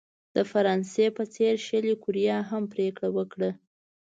د 0.35 0.37
فرانسې 0.51 1.05
په 1.17 1.23
څېر 1.33 1.53
شلي 1.67 1.93
کوریا 2.03 2.37
هم 2.49 2.63
پرېکړه 2.73 3.09
وکړه. 3.17 3.49